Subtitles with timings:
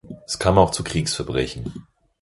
[0.25, 1.85] Es kam auch zu Kriegsverbrechen.